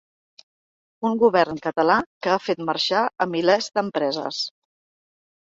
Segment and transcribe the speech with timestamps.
[1.09, 1.97] Un govern català
[2.27, 4.41] que ha fet marxar a milers d’empreses.